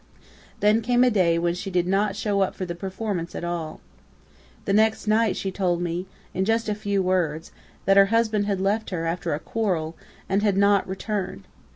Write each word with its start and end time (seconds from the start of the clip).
Then 0.61 0.81
came 0.81 1.03
a 1.03 1.11
day 1.11 1.37
when 1.37 1.53
she 1.53 1.69
did 1.69 1.85
not 1.85 2.15
show 2.15 2.41
up 2.41 2.55
for 2.55 2.65
the 2.65 2.73
performance 2.73 3.35
at 3.35 3.43
all. 3.43 3.81
The 4.65 4.73
next 4.73 5.05
night 5.05 5.37
she 5.37 5.51
told 5.51 5.79
me 5.79 6.07
in 6.33 6.43
just 6.43 6.67
a 6.67 6.73
few 6.73 7.03
words, 7.03 7.51
that 7.85 7.97
her 7.97 8.07
husband 8.07 8.47
had 8.47 8.59
left 8.59 8.89
her, 8.89 9.05
after 9.05 9.35
a 9.35 9.39
quarrel, 9.39 9.95
and 10.27 10.41
had 10.41 10.57
not 10.57 10.87
returned. 10.89 11.43